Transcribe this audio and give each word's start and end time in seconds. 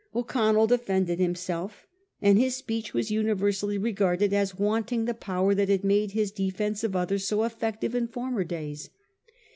O'Connell 0.15 0.65
defended 0.65 1.19
himself; 1.19 1.85
and 2.23 2.39
his 2.39 2.55
speech 2.55 2.91
was 2.91 3.11
universally 3.11 3.77
regarded 3.77 4.33
as 4.33 4.57
wanting 4.57 5.05
the 5.05 5.13
power 5.13 5.53
that 5.53 5.69
had 5.69 5.83
made 5.83 6.13
his 6.13 6.31
defence 6.31 6.83
of 6.83 6.95
others 6.95 7.27
so 7.27 7.43
effective 7.43 7.93
in 7.93 8.07
former 8.07 8.43
days. 8.43 8.89